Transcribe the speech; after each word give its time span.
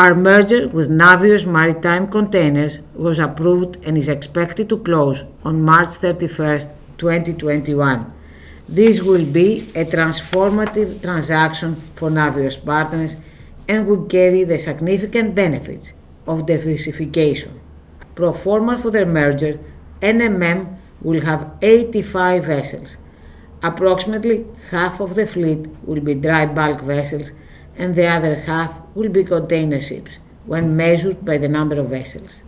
Our 0.00 0.14
merger 0.14 0.66
with 0.66 0.88
Navios 0.88 1.44
Maritime 1.44 2.06
Containers 2.06 2.78
was 2.94 3.18
approved 3.18 3.76
and 3.84 3.98
is 3.98 4.08
expected 4.08 4.66
to 4.70 4.78
close 4.78 5.24
on 5.44 5.60
March 5.60 5.88
31st, 5.88 6.72
2021. 6.96 8.10
This 8.66 9.02
will 9.02 9.26
be 9.26 9.68
a 9.74 9.84
transformative 9.84 11.02
transaction 11.02 11.74
for 11.74 12.08
Navios 12.08 12.56
partners 12.64 13.18
and 13.68 13.86
will 13.86 14.06
carry 14.06 14.42
the 14.44 14.58
significant 14.58 15.34
benefits 15.34 15.92
of 16.26 16.46
diversification. 16.46 17.60
Pro 18.14 18.32
forma 18.32 18.78
for 18.78 18.90
the 18.90 19.04
merger, 19.04 19.60
NMM 20.00 20.78
will 21.02 21.20
have 21.20 21.58
85 21.60 22.46
vessels. 22.46 22.96
Approximately 23.62 24.46
half 24.70 24.98
of 25.00 25.14
the 25.14 25.26
fleet 25.26 25.66
will 25.84 26.00
be 26.00 26.14
dry 26.14 26.46
bulk 26.46 26.80
vessels 26.80 27.32
and 27.80 27.96
the 27.96 28.06
other 28.06 28.34
half 28.34 28.72
will 28.94 29.08
be 29.08 29.24
container 29.24 29.80
ships 29.80 30.18
when 30.44 30.76
measured 30.76 31.24
by 31.24 31.36
the 31.38 31.48
number 31.48 31.80
of 31.80 31.88
vessels. 31.88 32.42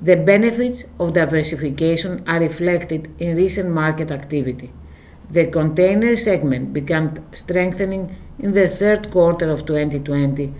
The 0.00 0.16
benefits 0.16 0.84
of 1.00 1.14
diversification 1.14 2.22
are 2.28 2.38
reflected 2.38 3.10
in 3.18 3.36
recent 3.36 3.70
market 3.70 4.12
activity. 4.12 4.70
The 5.30 5.46
container 5.46 6.14
segment 6.16 6.72
began 6.72 7.24
strengthening 7.32 8.16
in 8.38 8.52
the 8.52 8.68
third 8.68 9.10
quarter 9.10 9.50
of 9.50 9.66
2020, 9.66 10.52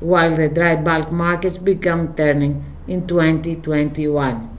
while 0.00 0.34
the 0.34 0.48
dry 0.48 0.74
bulk 0.76 1.12
markets 1.12 1.58
began 1.58 2.14
turning 2.14 2.64
in 2.88 3.06
2021. 3.06 4.50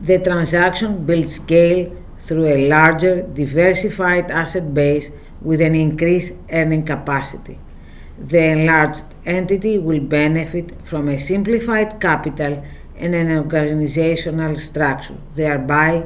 The 0.00 0.18
transaction 0.18 1.06
builds 1.06 1.36
scale 1.36 1.96
through 2.18 2.46
a 2.46 2.68
larger, 2.68 3.22
diversified 3.22 4.30
asset 4.30 4.74
base 4.74 5.10
with 5.40 5.60
an 5.60 5.74
increased 5.74 6.34
earning 6.52 6.84
capacity. 6.84 7.58
The 8.18 8.44
enlarged 8.52 9.04
entity 9.24 9.78
will 9.78 10.00
benefit 10.00 10.72
from 10.84 11.08
a 11.08 11.18
simplified 11.18 12.00
capital 12.00 12.64
and 12.96 13.14
an 13.14 13.30
organizational 13.30 14.56
structure, 14.56 15.16
thereby 15.34 16.04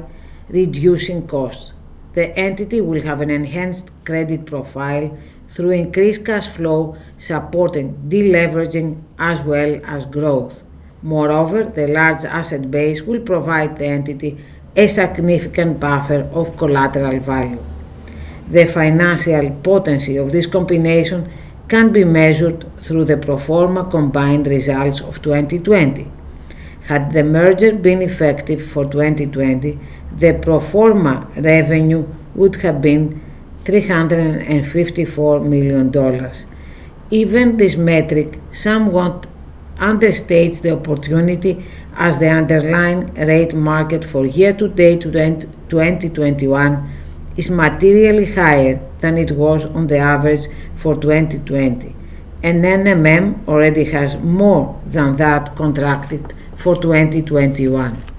reducing 0.49 1.27
costs. 1.27 1.73
The 2.13 2.37
entity 2.37 2.81
will 2.81 3.01
have 3.01 3.21
an 3.21 3.31
enhanced 3.31 3.89
credit 4.05 4.45
profile 4.45 5.17
through 5.49 5.71
increased 5.71 6.25
cash 6.25 6.47
flow 6.47 6.95
supporting 7.17 7.95
deleveraging 8.07 9.01
as 9.17 9.41
well 9.41 9.79
as 9.85 10.05
growth. 10.05 10.61
Moreover, 11.01 11.63
the 11.63 11.87
large 11.87 12.23
asset 12.25 12.69
base 12.69 13.01
will 13.01 13.21
provide 13.21 13.77
the 13.77 13.85
entity 13.85 14.37
a 14.75 14.87
significant 14.87 15.79
buffer 15.79 16.27
of 16.33 16.57
collateral 16.57 17.19
value. 17.19 17.63
The 18.49 18.65
financial 18.65 19.51
potency 19.63 20.17
of 20.17 20.31
this 20.31 20.47
combination 20.47 21.31
can 21.67 21.93
be 21.93 22.03
measured 22.03 22.65
through 22.81 23.05
the 23.05 23.17
pro 23.17 23.37
forma 23.37 23.85
combined 23.89 24.47
results 24.47 24.99
of 25.01 25.21
2020. 25.21 26.11
Had 26.87 27.13
the 27.13 27.23
merger 27.23 27.71
been 27.73 28.01
effective 28.01 28.61
for 28.71 28.83
2020, 28.85 29.79
the 30.17 30.33
pro 30.41 30.59
forma 30.59 31.27
revenue 31.37 32.05
would 32.35 32.55
have 32.57 32.81
been 32.81 33.21
$354 33.63 35.45
million. 35.45 35.91
Even 37.09 37.57
this 37.57 37.77
metric 37.77 38.39
somewhat 38.51 39.27
understates 39.77 40.61
the 40.61 40.71
opportunity 40.71 41.65
as 41.95 42.19
the 42.19 42.29
underlying 42.29 43.13
rate 43.13 43.53
market 43.53 44.03
for 44.05 44.25
year 44.25 44.53
to 44.53 44.67
date 44.67 45.01
2021 45.01 46.89
is 47.35 47.49
materially 47.49 48.31
higher 48.33 48.79
than 48.99 49.17
it 49.17 49.31
was 49.31 49.65
on 49.65 49.87
the 49.87 49.97
average 49.97 50.47
for 50.75 50.95
2020, 50.95 51.95
and 52.43 52.63
NMM 52.63 53.47
already 53.47 53.85
has 53.85 54.17
more 54.17 54.79
than 54.85 55.15
that 55.15 55.55
contracted 55.55 56.33
for 56.55 56.75
2021. 56.81 58.13